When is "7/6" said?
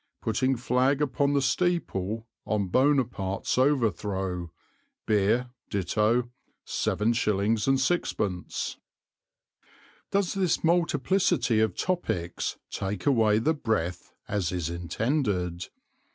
6.65-8.77